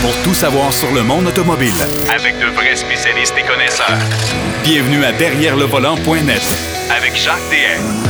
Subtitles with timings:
[0.00, 1.72] pour tout savoir sur le monde automobile.
[2.14, 3.98] Avec de vrais spécialistes et connaisseurs.
[4.62, 6.42] Bienvenue à Derrière le volant.net
[6.90, 8.08] Avec Jacques DM.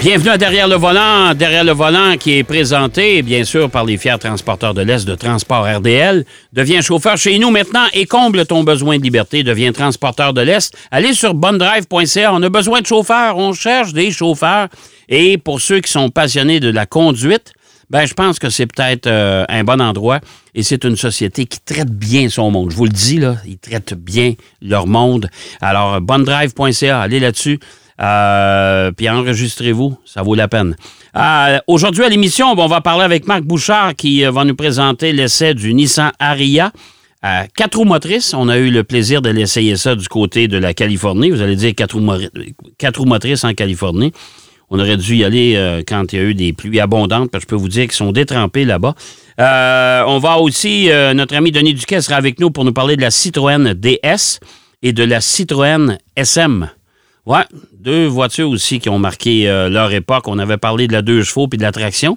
[0.00, 1.34] Bienvenue à Derrière le volant.
[1.34, 5.14] Derrière le volant qui est présenté, bien sûr, par les fiers transporteurs de l'Est de
[5.14, 6.24] Transport RDL.
[6.52, 9.42] Deviens chauffeur chez nous maintenant et comble ton besoin de liberté.
[9.42, 10.72] Deviens transporteur de l'Est.
[10.90, 12.32] Allez sur bondrive.ca.
[12.32, 13.38] On a besoin de chauffeurs.
[13.38, 14.68] On cherche des chauffeurs.
[15.08, 17.52] Et pour ceux qui sont passionnés de la conduite,
[17.90, 20.20] ben, je pense que c'est peut-être euh, un bon endroit.
[20.54, 22.70] Et c'est une société qui traite bien son monde.
[22.70, 25.30] Je vous le dis, là, ils traitent bien leur monde.
[25.60, 27.58] Alors, bondrive.ca, allez là-dessus.
[28.00, 30.76] Euh, puis enregistrez-vous, ça vaut la peine.
[31.16, 35.54] Euh, aujourd'hui à l'émission, on va parler avec Marc Bouchard qui va nous présenter l'essai
[35.54, 36.70] du Nissan Aria.
[37.56, 40.74] quatre roues motrices, on a eu le plaisir de l'essayer ça du côté de la
[40.74, 41.30] Californie.
[41.30, 41.98] Vous allez dire quatre
[42.76, 44.12] quatre roues motrices en Californie.
[44.70, 47.44] On aurait dû y aller euh, quand il y a eu des pluies abondantes, parce
[47.44, 48.94] que je peux vous dire qu'ils sont détrempés là-bas.
[49.40, 52.96] Euh, on va aussi, euh, notre ami Denis Duquet sera avec nous pour nous parler
[52.96, 54.40] de la Citroën DS
[54.82, 56.68] et de la Citroën SM.
[57.24, 57.44] Ouais,
[57.78, 60.28] deux voitures aussi qui ont marqué leur époque.
[60.28, 62.16] On avait parlé de la 2 chevaux puis de la traction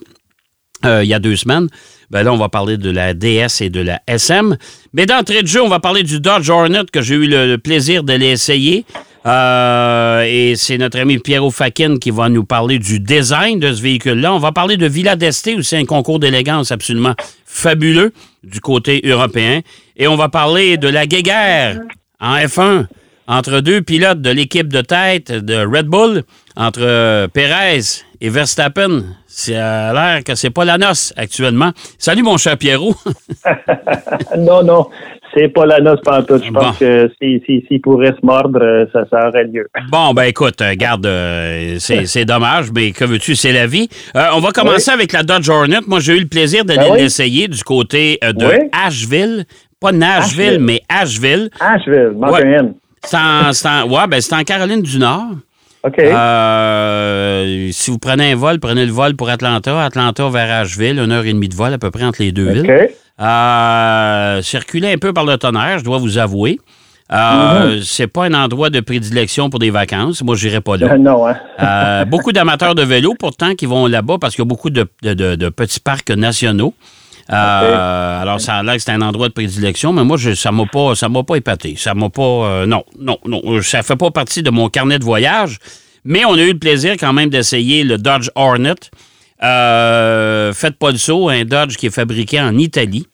[0.84, 1.68] il y a deux semaines.
[2.10, 4.58] Ben là, on va parler de la DS et de la SM.
[4.94, 8.04] Mais d'entrée de jeu, on va parler du Dodge Hornet que j'ai eu le plaisir
[8.04, 8.86] de l'essayer.
[9.26, 13.82] Euh, et c'est notre ami Pierrot Fakin qui va nous parler du design de ce
[13.82, 14.34] véhicule-là.
[14.34, 17.14] On va parler de Villa d'Este aussi, un concours d'élégance absolument
[17.46, 19.62] fabuleux du côté européen.
[19.96, 21.80] Et on va parler de la guéguerre
[22.20, 22.88] en F1
[23.28, 26.24] entre deux pilotes de l'équipe de tête de Red Bull,
[26.56, 29.04] entre Perez et Verstappen.
[29.26, 31.72] Ça a l'air que c'est pas la noce actuellement.
[31.98, 32.94] Salut mon cher Pierrot.
[34.38, 34.88] non, non.
[35.34, 36.44] C'est pas la noce pantoute.
[36.46, 39.66] Je pense que s'il si, si, pourrait se mordre, euh, ça, ça, aurait lieu.
[39.92, 43.88] Bon, ben écoute, euh, garde, euh, c'est dommage, mais que veux-tu, c'est la vie.
[44.14, 45.80] on va commencer avec la Dodge Hornet.
[45.88, 49.46] Moi, j'ai eu le plaisir d'aller ben l'essayer du côté de Asheville.
[49.80, 51.50] Pas Nashville, mais Asheville.
[51.60, 52.74] Asheville, Montréal.
[53.04, 55.32] C'est en, ouais, ben, en Caroline du Nord.
[55.84, 55.96] OK.
[57.72, 59.84] si vous prenez un vol, prenez le vol pour Atlanta.
[59.84, 62.52] Atlanta vers Asheville, une heure et demie de vol à peu près entre les deux
[62.52, 62.90] villes.
[63.22, 66.60] Euh, circuler un peu par le tonnerre, je dois vous avouer.
[67.12, 67.82] Euh, mhm.
[67.84, 70.24] C'est pas un endroit de prédilection pour des vacances.
[70.24, 70.98] Moi, je n'irai pas là.
[70.98, 71.36] non, hein?
[71.62, 74.84] euh, beaucoup d'amateurs de vélo, pourtant, qui vont là-bas parce qu'il y a beaucoup de,
[75.50, 76.74] petits parcs nationaux.
[77.30, 80.52] Euh, alors, ça a l'air que c'est un endroit de prédilection, mais moi, je, ça
[80.52, 81.76] m'a pas, ça m'a pas épaté.
[81.78, 85.04] Ça m'a pas, euh, non, non, non, ça fait pas partie de mon carnet de
[85.04, 85.60] voyage.
[86.04, 88.76] Mais on a eu le plaisir quand même d'essayer le Dodge Hornet.
[89.40, 93.06] faites pas le saut, un Dodge qui est fabriqué en Italie.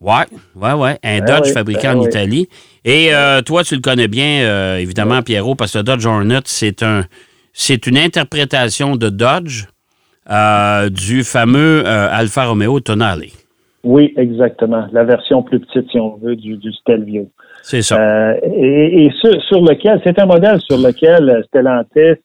[0.00, 0.98] Ouais, ouais, ouais.
[1.04, 2.48] Un ben Dodge fabriqué ben en Italie.
[2.84, 6.40] Et euh, toi, tu le connais bien, euh, évidemment, Pierrot, parce que le Dodge Hornet,
[6.46, 7.04] c'est un,
[7.52, 9.66] c'est une interprétation de Dodge
[10.30, 13.26] euh, du fameux Alfa Romeo Tonale.
[13.82, 14.86] Oui, exactement.
[14.92, 17.30] La version plus petite, si on veut, du, du Stelvio.
[17.62, 18.34] C'est ça.
[18.42, 22.20] et, sur, lequel, c'est un modèle sur lequel Stellantis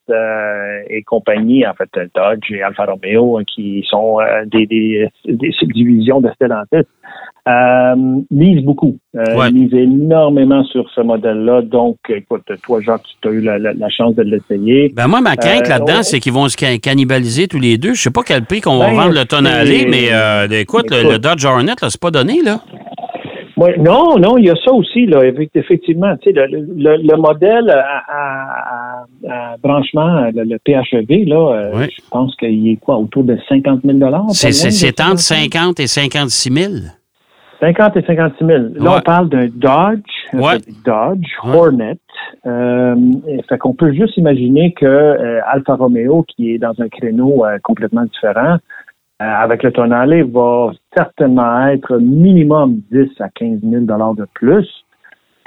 [0.88, 6.30] et compagnie, en fait, Dodge et Alfa Romeo, qui sont des, des, des, subdivisions de
[6.30, 6.86] Stellantis,
[7.48, 7.94] euh,
[8.30, 11.62] mise beaucoup, euh, mise énormément sur ce modèle-là.
[11.62, 14.92] Donc, écoute, toi, Jacques, tu as eu la, chance de l'essayer.
[14.96, 17.94] Ben moi, ma crainte euh, là-dedans, c'est qu'ils vont se cannibaliser tous les deux.
[17.94, 21.18] Je sais pas quel prix qu'on va ben, vendre le tonalé, mais euh, écoute, le,
[21.18, 22.62] Dodge Hornet, là, c'est pas donné, là.
[23.56, 26.14] Oui, non, non, il y a ça aussi, là, effectivement.
[26.18, 29.04] Tu sais, le, modèle à,
[29.62, 33.98] branchement, le, PHEV, là, je pense qu'il est quoi, autour de 50 000
[34.32, 36.72] C'est entre 50 et 56 000
[37.60, 38.58] 50 et 56 000.
[38.74, 40.00] Là, on parle d'un Dodge,
[40.84, 41.98] Dodge Hornet.
[42.46, 42.94] Euh,
[43.48, 47.58] fait qu'on peut juste imaginer que euh, Alfa Romeo, qui est dans un créneau euh,
[47.62, 48.58] complètement différent, euh,
[49.18, 54.68] avec le Tonale, va certainement être minimum 10 à 15 000 de plus.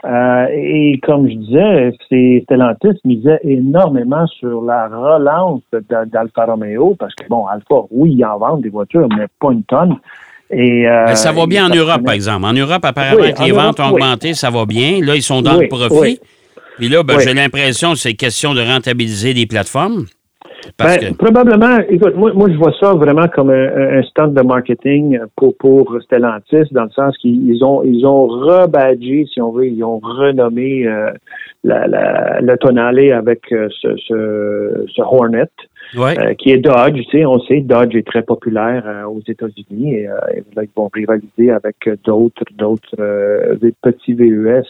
[0.05, 5.61] et comme je disais, c'est Stellantis misait énormément sur la relance
[6.11, 9.63] d'Alfa Romeo parce que, bon, Alfa, oui, ils en vendent des voitures, mais pas une
[9.63, 9.97] tonne.
[10.51, 12.45] Euh, ça va bien en Europe, par exemple.
[12.45, 14.99] En Europe, apparemment, les ventes ont augmenté, ça va bien.
[15.01, 16.19] Là, ils sont dans le profit.
[16.77, 20.05] Puis là, ben, j'ai l'impression que c'est question de rentabiliser des plateformes.
[20.77, 25.55] Ben, probablement, écoute, moi, moi, je vois ça vraiment comme un, stand de marketing pour,
[25.57, 29.99] pour Stellantis, dans le sens qu'ils ont ils ont rebadgé, si on veut, ils ont
[29.99, 31.11] renommé euh,
[31.63, 35.49] la, le Tonale avec euh, ce, ce, ce Hornet.
[35.95, 37.01] Euh, qui est Dodge.
[37.09, 41.77] Tu sais, on sait, Dodge est très populaire aux États-Unis et, ils vont rivaliser avec
[42.05, 42.95] d'autres, d'autres
[43.81, 44.67] petits VUS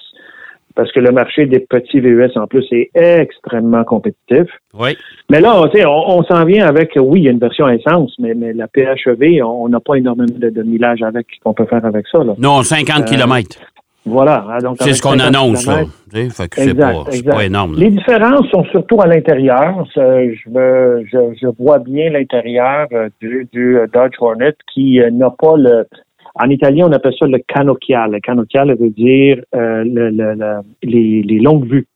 [0.79, 4.47] parce que le marché des petits VUS en plus est extrêmement compétitif.
[4.79, 4.95] Oui.
[5.29, 8.33] Mais là, on, on s'en vient avec, oui, il y a une version essence, mais,
[8.33, 12.07] mais la PHEV, on n'a pas énormément de, de millage avec qu'on peut faire avec
[12.07, 12.23] ça.
[12.23, 12.33] Là.
[12.37, 13.57] Non, 50 km.
[14.05, 14.45] Voilà.
[14.49, 15.79] hein, C'est ce qu'on 50 annonce, là.
[16.13, 17.35] Fait que c'est Exact, pas, c'est exact.
[17.35, 17.73] pas énorme.
[17.73, 17.79] là.
[17.81, 19.85] Les différences sont surtout à l'intérieur.
[19.93, 20.33] Je,
[21.11, 25.57] je, je vois bien l'intérieur euh, du, du euh, Dodge Hornet qui euh, n'a pas
[25.57, 25.85] le.
[26.41, 28.11] En italien, on appelle ça le canocchiale.
[28.11, 31.87] Le canocchiale veut dire euh, le- le- le- les, les longues vues.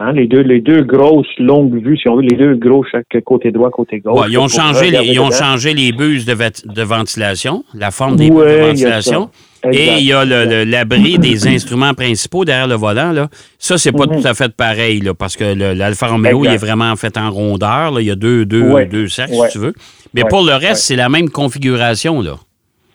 [0.00, 3.06] Hein, les deux, les deux grosses longues vues, si on veut, les deux gros chaque
[3.24, 4.20] côté droit, côté gauche.
[4.20, 8.30] Ouais, ils, ont changé les, ils ont changé les buses de, ventilation, la forme des
[8.30, 9.30] Ouais, buses de ventilation.
[9.72, 10.24] Et il y a
[10.64, 13.10] l'abri des instruments principaux derrière le volant.
[13.10, 13.28] Là.
[13.58, 14.20] Ça, c'est pas Mhm.
[14.22, 15.44] tout à fait pareil, là, parce que
[15.74, 17.90] l'Alfa Romeo, il est vraiment fait en rondeur.
[17.90, 18.00] là.
[18.00, 18.86] Il y a deux, deux, Ouais.
[18.86, 19.72] deux cercles, si tu veux.
[20.14, 22.20] Mais pour le reste, c'est la même configuration.
[22.22, 22.36] Là.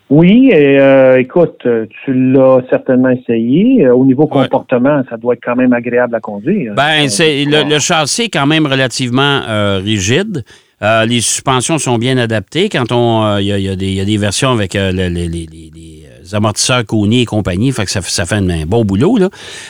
[0.09, 3.85] Oui, et, euh, écoute, euh, tu l'as certainement essayé.
[3.85, 4.43] Euh, Au niveau Ouais.
[4.43, 6.73] comportement, ça doit être quand même agréable à conduire.
[6.75, 10.43] Ben, c'est le, châssis est quand même relativement euh, rigide.
[10.81, 12.67] Euh, les suspensions sont bien adaptées.
[12.69, 15.09] Quand on, il y, a, y des- il y a des versions avec le- les,
[15.09, 19.17] les- les- les, amortisseurs Kony et compagnie, fait que ça, ça fait un, bon boulot.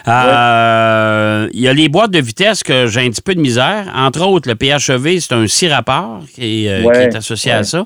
[0.08, 3.86] Euh, Il y a les boîtes de vitesse que j'ai un petit peu de misère.
[3.96, 7.52] Entre autres, le PHEV, c'est un six rapports qui, est, euh, Ouais, qui est associé
[7.52, 7.86] à ça.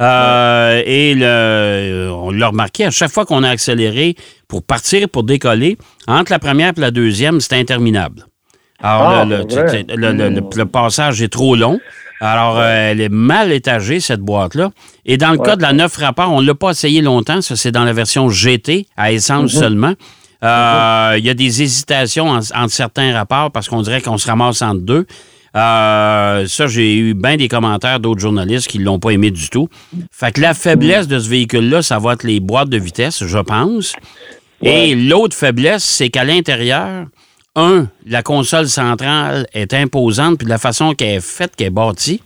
[0.00, 4.14] Euh, et le, on l'a remarqué, à chaque fois qu'on a accéléré
[4.46, 8.26] pour partir, pour décoller, entre la première et la deuxième, c'est interminable.
[8.80, 9.38] Alors, Ah, le,
[10.56, 11.80] le- passage est trop long.
[12.20, 14.70] Alors, euh, elle est mal étagée, cette boîte-là.
[15.04, 15.46] Et dans le Ouais.
[15.46, 17.40] cas de la 9 rapport, on ne l'a pas essayé longtemps.
[17.42, 19.60] Ça, c'est dans la version GT, à essence Mhm.
[19.60, 19.94] seulement.
[20.44, 24.28] Euh, Il y a des hésitations en- entre certains rapports parce qu'on dirait qu'on se
[24.28, 25.06] ramasse entre deux.
[25.56, 29.48] Euh, ça, j'ai eu bien des commentaires d'autres journalistes qui ne l'ont pas aimé du
[29.48, 29.68] tout.
[30.10, 33.38] Fait que la faiblesse de ce véhicule-là, ça va être les boîtes de vitesse, je
[33.38, 33.94] pense.
[34.62, 37.06] Et l'autre faiblesse, c'est qu'à l'intérieur,
[37.54, 41.70] un, la console centrale est imposante, puis de la façon qu'elle est faite, qu'elle est
[41.70, 42.20] bâtie,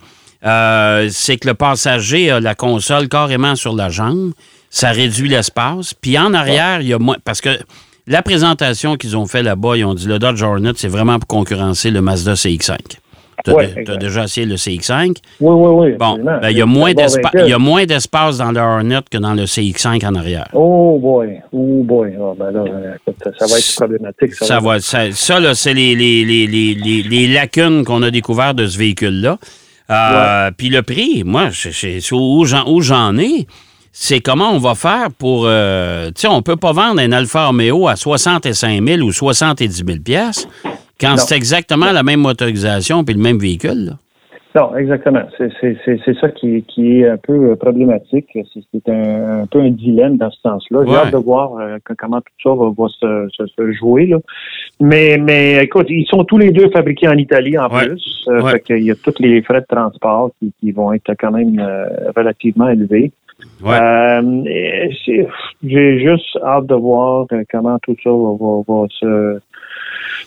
[0.45, 4.33] euh, c'est que le passager a la console carrément sur la jambe.
[4.71, 5.95] Ça réduit l'espace.
[5.95, 7.17] Puis en arrière, il y a moins.
[7.25, 7.51] Parce que
[8.07, 11.29] la présentation qu'ils ont fait là-bas, ils ont dit le Dodge Hornet, c'est vraiment pour
[11.29, 12.79] concurrencer le Mazda CX5.
[13.45, 15.09] Tu as, Ouais, déjà essayé le CX5.
[15.09, 15.97] Oui, oui, oui.
[15.99, 16.93] Bon, ben, il y a moins.
[17.35, 20.49] Il y a moins d'espace dans le Hornet que dans le CX5 en arrière.
[20.53, 22.13] Oh boy, oh boy.
[22.21, 24.35] Ah, ben là, euh, écoute, ça va être problématique.
[24.35, 24.81] Ça, Ça, va.
[24.81, 29.39] ça, ça, là, c'est les, les, les, les, lacunes qu'on a découvertes de ce véhicule-là.
[29.91, 33.47] Euh, Puis le prix, moi, c'est- où j'en où j'en ai,
[33.91, 35.45] c'est comment on va faire pour...
[35.47, 39.85] euh, tu sais, on peut pas vendre un Alfa Romeo à 65 000 ou 70
[39.87, 40.49] 000 piastres
[41.03, 43.87] quand c'est exactement la même motorisation puis le même véhicule.
[43.87, 43.93] là.
[44.55, 45.23] Non, exactement.
[45.39, 48.27] C'est ça qui, qui est un peu euh, problématique.
[48.53, 50.81] C'est un, un peu un dilemme dans ce sens-là.
[50.87, 54.05] J'ai hâte de voir euh, comment tout ça va, va se, se- se jouer.
[54.09, 54.19] Là.
[54.79, 57.87] Mais, mais écoute, ils sont tous les deux fabriqués en Italie en Ouais.
[57.87, 58.25] plus.
[58.29, 58.51] Euh, Ouais.
[58.53, 61.59] fait qu'il y a tous les frais de transport qui, qui vont être quand même
[61.59, 63.11] euh, relativement élevés.
[65.65, 69.41] J'ai juste hâte de voir comment tout ça va, va- va se,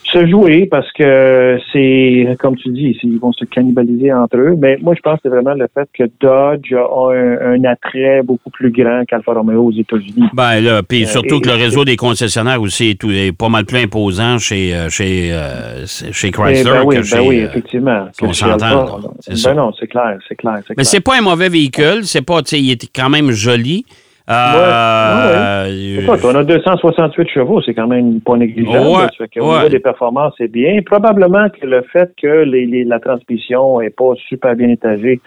[0.04, 4.56] se jouer parce que c'est, comme tu dis, ils vont se cannibaliser entre eux.
[4.58, 8.22] Mais moi, je pense que c'est vraiment le fait que Dodge a un, un attrait
[8.24, 10.28] beaucoup plus grand qu'Alfa Romeo aux États-Unis.
[10.34, 13.50] Ben là, puis surtout et- que le réseau des concessionnaires aussi est, tout- est pas
[13.50, 17.20] mal plus imposant chez, euh, chez, euh, chez Chrysler ben oui, que ben chez...
[17.20, 17.92] oui, euh, effectivement.
[17.92, 18.12] là.
[18.14, 20.86] C'est Ben non, c'est clair, c'est clair, c'est Mais clair.
[20.86, 23.86] c'est pas un mauvais véhicule, c'est pas, tu sais, il était quand même joli.
[24.30, 28.88] Euh, Écoute, on a 268 chevaux, c'est quand même pas négligeable.
[28.88, 29.56] Ouais, Ça fait ouais.
[29.58, 30.80] niveau des performances, c'est bien.
[30.86, 35.20] Probablement que le fait que les, les- la transmission est pas super bien étagée,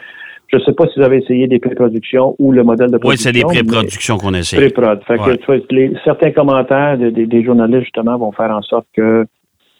[0.53, 3.25] je sais pas si vous avez essayé des pré-productions ou le modèle de oui, production.
[3.29, 4.57] c'est des pré-productions qu'on essaie.
[4.57, 5.01] Pré-prod.
[5.07, 5.37] Fait que, Ouais.
[5.39, 9.27] tu vois, les- certains commentaires de- des- des journalistes, justement, vont faire en sorte que...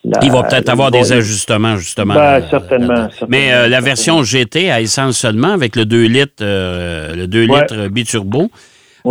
[0.05, 2.15] la- Il va peut-être avoir des ajustements, justement.
[2.15, 7.15] Ben, certainement, Mais euh, la version GT à essence seulement, avec le 2 litres, euh,
[7.17, 7.61] le 2 Ouais.
[7.61, 8.49] litres biturbo,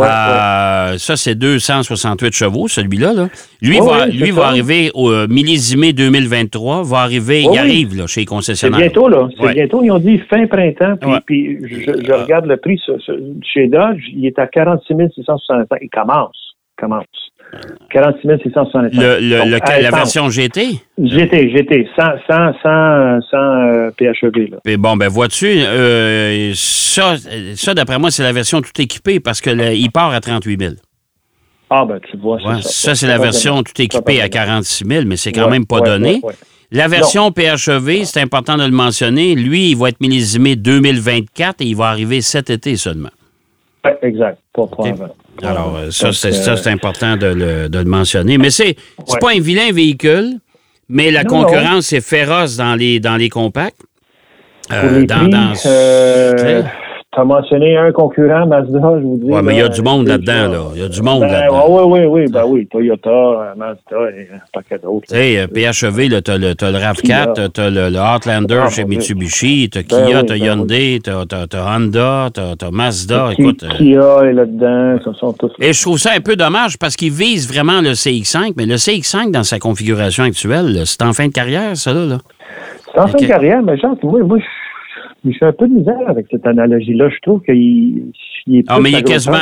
[0.01, 3.13] Ouais, euh, ça, c'est 268 chevaux, celui-là.
[3.13, 3.27] Là.
[3.61, 7.95] Lui, Ouais, va, lui c'est va arriver au euh, millésimé 2023, va arriver, il arrive
[7.97, 8.79] là, chez les C'est concessionnaires.
[8.79, 9.27] bientôt, là.
[9.39, 9.81] C'est bientôt.
[9.83, 10.95] Ils ont dit fin printemps.
[11.25, 14.01] Puis, puis je, je regarde le prix ce- ce- chez Dodge.
[14.13, 15.79] Il est à 46 665.
[15.81, 16.37] Il commence.
[16.77, 17.05] Il commence.
[17.89, 18.93] 46 665.
[18.93, 20.79] Le, le- Donc, la version GT?
[20.97, 21.87] GT, GT.
[21.95, 24.57] Sans, sans, sans, sans euh, PHEV, là.
[24.65, 27.15] Mais bon, ben vois-tu, euh, ça,
[27.55, 30.59] ça d'après moi, c'est la version tout équipée parce que le- il part à 38
[30.59, 30.73] 000.
[31.69, 32.69] Ah, ben, tu vois, Ouais, ça.
[32.69, 35.79] ça, c'est la version tout équipée à 46 000, mais c'est quand Ouais, même pas
[35.79, 36.21] ouais, donné.
[36.71, 41.65] La version PHEV, c'est important de le mentionner, lui, il va être millésimé 2024 et
[41.65, 43.09] il va arriver cet été seulement.
[44.01, 44.39] Exact.
[44.53, 44.67] Pas,
[45.43, 48.37] Alors, ça, c'est important de le, de le, mentionner.
[48.37, 50.39] Mais c'est n'est pas un vilain véhicule,
[50.89, 53.81] mais la concurrence est féroce dans les, dans les compacts.
[54.71, 55.53] Euh, dans, dans,
[57.17, 59.31] tu as mentionné un concurrent, Mazda, je vous dis.
[59.31, 60.59] Oui, mais il y a du monde là-dedans, là.
[60.75, 61.65] Il y a du monde ben, là-dedans.
[61.67, 62.31] Oui, oui, oui.
[62.31, 65.07] Ben oui, Toyota, Mazda et un paquet d'autres.
[65.07, 69.79] Tu sais, PHEV, tu as, le RAV4, tu as le, Outlander ah, chez Mitsubishi, tu
[69.79, 73.31] as ben Kia, tu as ben Hyundai, tu as, Honda, tu as, Mazda.
[73.35, 75.51] Écoute, euh, Kia est là-dedans, ce sont tous.
[75.59, 78.75] Et je trouve ça un peu dommage parce qu'ils visent vraiment le CX5, mais le
[78.75, 82.19] CX5, dans sa configuration actuelle, c'est en fin de carrière, ça, là.
[82.93, 84.66] C'est en fin de carrière, mais genre, moi, moi je
[85.25, 87.09] je suis un peu de misère avec cette analogie-là.
[87.09, 88.11] Je trouve qu'il
[88.53, 89.37] est ah, mais il est quasiment...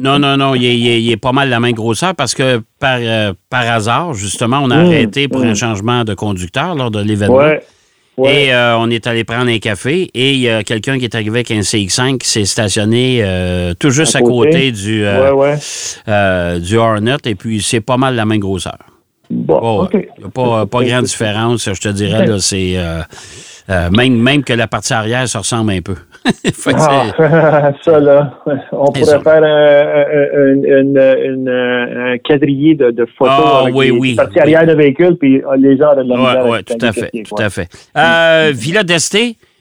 [0.00, 3.70] non, non, non, il est, pas mal la même grosseur parce que par, euh, par
[3.70, 5.48] hasard, justement, on a mmh, arrêté pour mmh.
[5.48, 7.40] un changement de conducteur lors de l'événement.
[8.24, 11.14] Et euh, on est allé prendre un café et il y a quelqu'un qui est
[11.14, 17.16] arrivé avec un CX5 qui s'est stationné euh, tout juste à, côté, du, du Hornet
[17.26, 18.78] et puis c'est pas mal la même grosseur.
[19.28, 22.26] Bon, a pas, pas grande différence, je te dirais.
[22.26, 22.76] Là, c'est,
[23.68, 25.96] euh, même, même que la partie arrière, ça ressemble un peu.
[26.74, 28.38] ah, ça, là,
[28.72, 30.04] on pourrait faire un,
[32.12, 35.94] un, quadrillé de, de photos ah, avec oui, arrière de véhicule, puis euh, les gens
[35.96, 37.68] de la Oui, ouais, tout à fait, tout à fait.
[37.96, 39.18] Euh, Villa d'Este,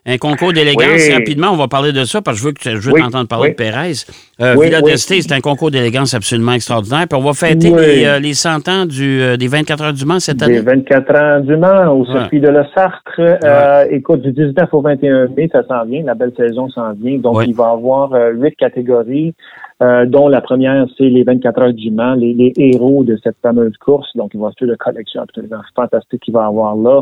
[0.07, 1.09] un concours d'élégance.
[1.11, 3.49] Rapidement, on va parler de ça parce que je veux, que, je veux t'entendre parler
[3.49, 3.93] de Pérez.
[4.39, 7.07] Euh, Villa d'Este, c'est un concours d'élégance absolument extraordinaire.
[7.09, 10.05] Puis on va fêter les, euh, les, 100 ans du, euh, des 24 heures du
[10.05, 10.55] Mans cette année.
[10.55, 13.19] Les 24 ans du Mans au circuit de la Sartre.
[13.19, 16.03] Euh, écoute, du 19 au 21 mai, ça s'en vient.
[16.03, 17.17] La belle saison s'en vient.
[17.17, 19.33] Donc, il va y avoir huit catégories.
[19.81, 23.75] dont la première, c'est les 24 heures du Mans, les, les, héros de cette fameuse
[23.77, 24.09] course.
[24.15, 27.01] Donc, il va y avoir une collection absolument fantastique qu'il va y avoir là.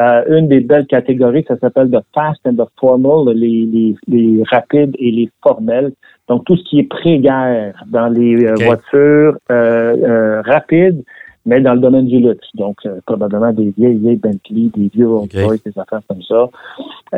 [0.00, 4.42] Euh, une des belles catégories, ça s'appelle the fast and the formal, les, les, les,
[4.50, 5.92] rapides et les formels.
[6.26, 11.02] Donc, tout ce qui est pré-guerre dans les euh, voitures euh, rapides,
[11.46, 12.46] mais dans le domaine du luxe.
[12.54, 16.48] Donc, euh, probablement des vieilles, vieilles Bentley, des vieux Rolls Royce, des affaires comme ça.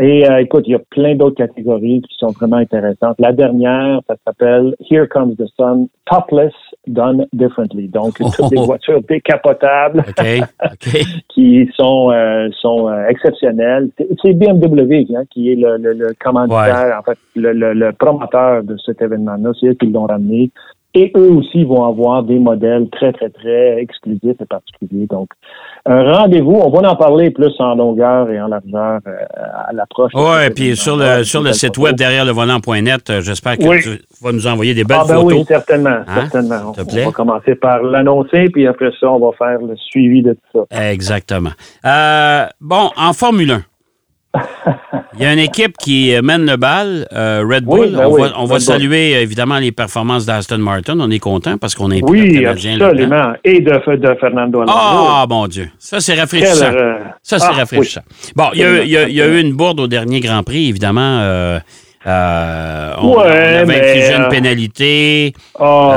[0.01, 3.17] Et euh, écoute, il y a plein d'autres catégories qui sont vraiment intéressantes.
[3.19, 6.55] La dernière, ça s'appelle Here Comes the Sun, Topless
[6.87, 7.89] Done Differently.
[7.89, 10.05] Donc, toutes les voitures décapotables
[11.29, 13.91] qui sont euh, sont exceptionnelles.
[14.23, 18.77] C'est BMW hein, qui est le, le, le commanditaire, en fait, le, le, promoteur de
[18.79, 19.51] cet événement-là.
[19.59, 20.51] C'est eux qui l'ont ramené.
[20.95, 25.07] Et eux aussi vont avoir des modèles très, très, très exclusifs et particuliers.
[25.07, 25.31] Donc,
[25.87, 29.17] un rendez-vous, on va en parler plus en longueur et en largeur euh,
[29.69, 30.13] à l'approche.
[30.15, 33.83] Oui, et puis sur le, sur le site web derrière le volant.net, euh, j'espère que
[33.83, 35.39] tu vas nous envoyer des belles ah, ben photos.
[35.39, 36.01] Oui, certainement.
[36.07, 36.29] Hein?
[36.29, 36.75] certainement.
[36.77, 40.67] On, va commencer par l'annoncer, puis après ça, on va faire le suivi de tout
[40.71, 40.91] ça.
[40.91, 41.51] Exactement.
[41.87, 43.63] Euh, bon, en Formule 1.
[45.15, 47.91] Il y a une équipe qui mène le bal, euh, Red Bull.
[47.91, 50.99] Ben on va, saluer évidemment les performances d'Aston Martin.
[51.01, 53.35] On est content parce qu'on est Oui, absolument.
[53.45, 54.75] Et de, de, Fernando Alonso.
[54.75, 55.69] Ah, mon Dieu.
[55.79, 56.73] Ça, c'est rafraîchissant.
[56.73, 58.01] Euh, ça, c'est ah, rafraîchissant.
[58.35, 61.19] Bon, il y, a, eu une bourde au dernier Grand Prix, évidemment.
[61.21, 61.59] Euh,
[62.07, 65.35] euh, on, avait infligé une pénalité.
[65.59, 65.93] Oh,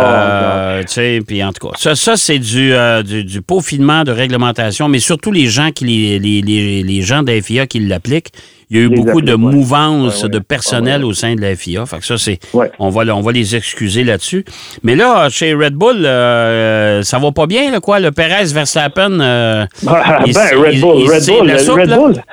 [0.81, 4.87] tu sais, puis en tout cas, ça, ça c'est du, du, du, peaufinement de réglementation,
[4.87, 8.31] mais surtout les gens qui les, les, les, les gens d'AFIA qui l'appliquent.
[8.69, 11.85] Il y a eu beaucoup de mouvances de personnel au sein de la FIA.
[11.85, 12.39] Fait que ça, c'est.
[12.79, 14.43] On, va, on va les excuser là-dessus.
[14.83, 17.99] Mais là, chez Red Bull, euh, ça va pas bien, là, quoi?
[17.99, 19.19] Le Perez Verstappen.
[19.19, 22.23] Euh, ah, ben, Red Bull, Red Bull, Red Bull.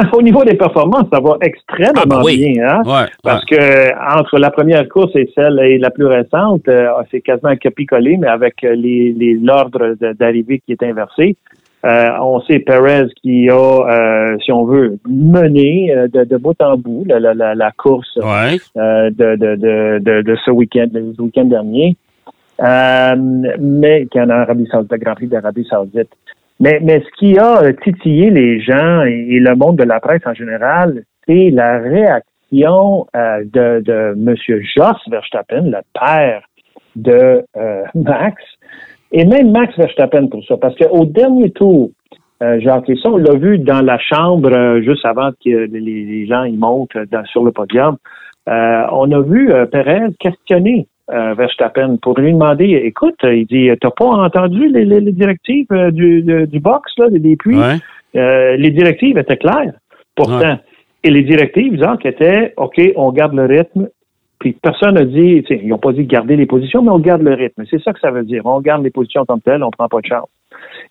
[0.12, 3.06] Au niveau des performances, ça va extrêmement ah, ben bien, hein?
[3.22, 7.50] Parce que entre la première course et celle et la plus récente, euh, c'est quasiment
[7.50, 11.36] un copie-collé, mais avec les l'ordre d'arrivée qui est inversé.
[11.84, 16.60] Euh, on sait Perez qui a, euh, si on veut, mené euh, de, de, bout
[16.60, 21.96] en bout la, la, la course de, de, de, ce week-end, le week-end dernier,
[23.58, 26.10] mais qui en Arabie Saoudite, le Grand Prix d'Arabie Saoudite.
[26.60, 30.34] Mais, mais ce qui a titillé les gens et, le monde de la presse en
[30.34, 34.34] général, c'est la réaction de, de M.
[34.36, 36.42] Jos Verstappen, le père
[36.96, 37.42] de
[37.94, 38.42] Max,
[39.12, 41.90] et même Max Verstappen pour ça, parce qu'au dernier tour,
[42.42, 46.56] euh, Jacques on l'a vu dans la chambre euh, juste avant que les, gens y
[46.56, 47.96] montent sur le podium.
[48.48, 53.90] Euh, on a vu euh, Perez questionner Verstappen pour lui demander, écoute, il dit, t'as
[53.90, 57.58] pas entendu les, les, directives du, du box, là, des puits?
[58.14, 59.74] les directives étaient claires,
[60.14, 60.58] pourtant.
[61.02, 63.88] Et les directives, Jacques, étaient, OK, on garde le rythme,
[64.38, 67.34] puis personne n'a dit, ils n'ont pas dit garder les positions, mais on garde le
[67.34, 67.64] rythme.
[67.70, 68.44] C'est ça que ça veut dire.
[68.46, 70.28] On garde les positions comme telles, on prend pas de chance.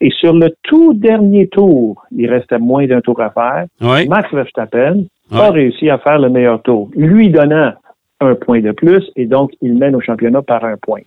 [0.02, 3.66] Et sur le tout dernier tour, il restait moins d'un tour à faire.
[4.08, 7.74] Max Verstappen a réussi à faire le meilleur tour, lui donnant
[8.22, 11.02] un point de plus et donc il mène au championnat par un point.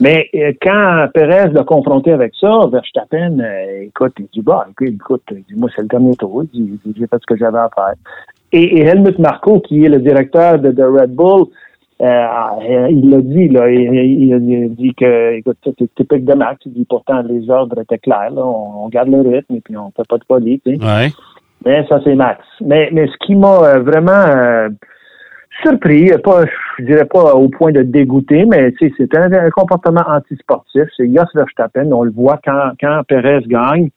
[0.00, 5.22] Mais euh, quand Perez l'a confronté avec ça, Verstappen, euh, écoute, il dit, bah, écoute,
[5.56, 6.44] moi, c'est le dernier tour.
[6.54, 7.94] Il dit, j'ai fait ce que j'avais à faire.
[8.52, 11.46] Et, Helmut Marko, qui est le directeur de, Red Bull,
[12.00, 16.58] euh, il l'a dit, là, il, a dit que, écoute, c'est typique de Max.
[16.64, 20.08] Il dit, pourtant, les ordres étaient clairs, on, garde le rythme et puis on fait
[20.08, 21.12] pas de folie, tu sais.
[21.66, 22.42] Mais ça, c'est Max.
[22.62, 24.70] Mais, mais ce qui m'a vraiment
[25.62, 26.44] surpris, pas,
[26.78, 30.84] je dirais pas au point de dégoûter, mais c'est un, un, comportement antisportif.
[30.96, 33.88] C'est Jos Verstappen, on le voit quand, quand Perez gagne,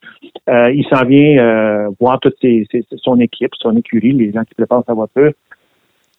[0.50, 2.68] euh, il s'en vient euh, voir toute ses,
[2.98, 5.32] son équipe, son écurie, les gens qui préparent sa voiture.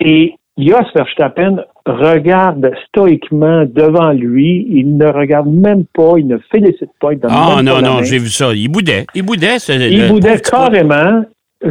[0.00, 4.66] Et Jos Verstappen regarde stoïquement devant lui.
[4.70, 7.12] Il ne regarde même pas, il ne félicite pas.
[7.12, 8.52] Il ah non, non, j'ai vu ça.
[8.54, 9.06] Il boudait.
[9.14, 9.56] Il boudait.
[9.68, 11.24] Il boudait carrément.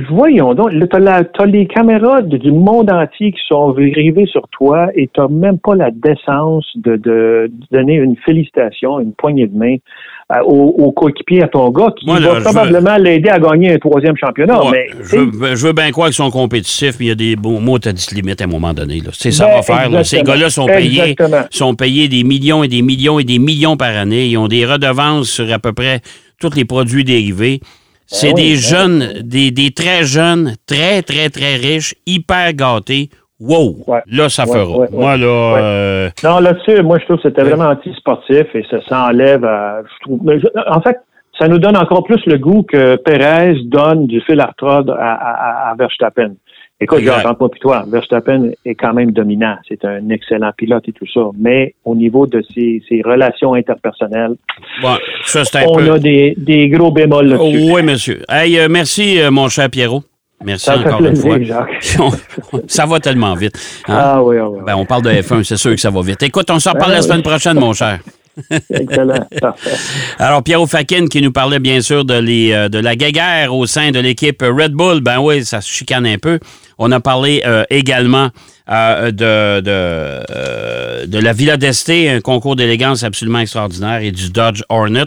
[0.09, 5.07] Voyons donc, tu as, les caméras du monde entier qui sont arrivées sur toi et
[5.13, 9.75] tu même pas la décence de, donner une félicitation, une poignée de main
[10.31, 14.59] euh, au, coéquipier à ton gars qui va probablement l'aider à gagner un troisième championnat.
[14.71, 17.77] mais, je, veux, bien croire qu'ils sont compétitifs, mais il y a des bons mots
[17.77, 18.99] à limite à un moment donné.
[19.11, 20.05] C'est ça ben, va faire.
[20.05, 21.15] Ces gars-là sont payés,
[21.51, 24.27] sont payés des millions et des millions et des millions par année.
[24.27, 25.99] Ils ont des redevances sur à peu près
[26.39, 27.59] tous les produits dérivés.
[28.05, 33.09] C'est ben des ben jeunes, des, des, très jeunes, très, très, très riches, hyper gâtés.
[33.39, 33.85] Wow!
[34.07, 34.87] Là, ça fera.
[34.91, 35.25] moi, là.
[35.25, 39.81] Euh, non, là-dessus, moi, je trouve que c'était vraiment anti-sportif et ça s'enlève à.
[39.81, 40.19] Je trouve,
[40.67, 40.97] en fait,
[41.39, 45.71] ça nous donne encore plus le goût que Perez donne du fil à à, à,
[45.71, 46.35] à Verstappen.
[46.83, 47.85] Écoute, j'entends pas plus toi.
[47.87, 49.55] Verstappen est quand même dominant.
[49.67, 51.21] C'est un excellent pilote et tout ça.
[51.37, 54.35] Mais au niveau de ses, relations interpersonnelles,
[54.83, 57.71] on a des, gros bémols là-dessus.
[57.71, 58.21] oui, monsieur.
[58.29, 60.03] Hey, euh, merci, euh, mon cher Pierrot.
[60.43, 61.37] Merci encore une fois.
[62.67, 63.55] ça va tellement vite.
[63.87, 63.97] Hein?
[63.97, 64.59] Ah oui, oui.
[64.65, 66.21] Ben, on parle de F1, c'est sûr que ça va vite.
[66.21, 67.99] Écoute, on se reparle ben la semaine prochaine, mon cher.
[70.19, 73.99] Alors, Pierre Fakin qui nous parlait bien sûr euh, de la guéguerre au sein de
[73.99, 75.01] l'équipe Red Bull.
[75.01, 76.39] Ben oui, ça se chicane un peu.
[76.77, 78.29] On a parlé euh, également
[78.69, 85.05] euh, de, la Villa d'Este, un concours d'élégance absolument extraordinaire, et du Dodge Hornet.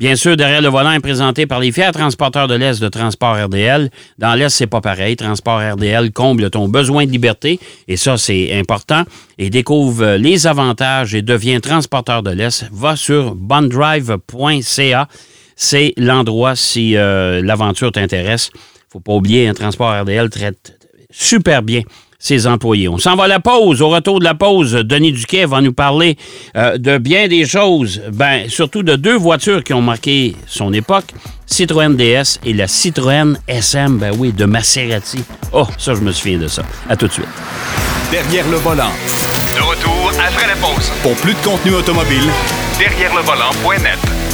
[0.00, 3.36] Bien sûr, derrière le volant est présenté par les fiers transporteurs de l'Est de Transport
[3.36, 3.90] RDL.
[4.16, 5.14] Dans l'Est, c'est pas pareil.
[5.14, 9.04] Transport RDL comble ton besoin de liberté, et ça, c'est important.
[9.36, 12.64] Et découvre les avantages et devient transporteur de l'Est.
[12.72, 15.06] Va sur bondrive.ca.
[15.54, 18.48] C'est l'endroit si euh, l'aventure t'intéresse.
[18.88, 20.78] Faut pas oublier, un transport RDL traite
[21.10, 21.82] super bien
[22.20, 22.88] ses employés.
[22.88, 23.82] On s'en va à la pause.
[23.82, 26.16] Au retour de la pause, Denis Duquet va nous parler
[26.56, 31.06] euh, de bien des choses, ben, surtout de deux voitures qui ont marqué son époque,
[31.46, 35.24] Citroën DS et la Citroën SM, ben oui, de Maserati.
[35.52, 36.62] Oh, ça, je me souviens de ça.
[36.88, 37.26] À tout de suite.
[38.12, 38.92] Derrière le volant.
[39.46, 40.92] De retour après la pause.
[41.02, 42.28] Pour plus de contenu automobile,
[42.78, 44.29] derrière le volant.net.